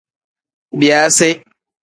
Biyaasi. 0.79 1.29